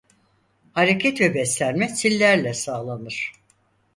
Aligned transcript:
Hareket 0.73 1.21
ve 1.21 1.33
beslenme 1.33 1.89
sillerle 1.89 2.53
sağlanır. 2.53 3.31